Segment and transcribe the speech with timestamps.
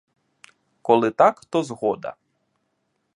[0.81, 2.15] Коли так, то згода.